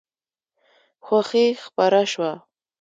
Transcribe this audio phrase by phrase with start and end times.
[1.05, 2.31] خوښي خپره شوه.